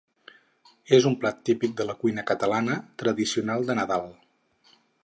[0.97, 4.15] És un plat típic de la cuina catalana, tradicional de Nadal.